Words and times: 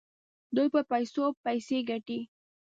دوی 0.55 0.67
پر 0.73 0.83
پیسو 0.91 1.23
پیسې 1.45 1.77
وګټي. 1.81 2.19